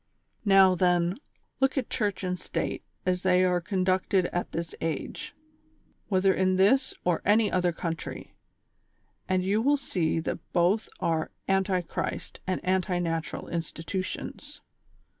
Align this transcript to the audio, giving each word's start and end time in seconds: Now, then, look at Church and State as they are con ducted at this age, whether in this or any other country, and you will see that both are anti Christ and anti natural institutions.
Now, 0.45 0.73
then, 0.73 1.19
look 1.59 1.77
at 1.77 1.91
Church 1.91 2.23
and 2.23 2.39
State 2.39 2.83
as 3.05 3.21
they 3.21 3.43
are 3.45 3.61
con 3.61 3.85
ducted 3.85 4.27
at 4.33 4.51
this 4.51 4.73
age, 4.81 5.35
whether 6.07 6.33
in 6.33 6.55
this 6.55 6.95
or 7.03 7.21
any 7.23 7.51
other 7.51 7.71
country, 7.71 8.33
and 9.29 9.43
you 9.43 9.61
will 9.61 9.77
see 9.77 10.19
that 10.19 10.39
both 10.53 10.89
are 11.01 11.29
anti 11.47 11.81
Christ 11.81 12.39
and 12.47 12.65
anti 12.65 12.97
natural 12.97 13.47
institutions. 13.47 14.61